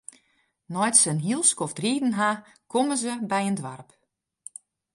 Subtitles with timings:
[0.73, 2.29] Nei't se in hiel skoft riden ha,
[2.71, 3.89] komme se by in doarp.